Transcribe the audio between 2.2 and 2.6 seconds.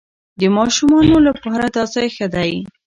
دی.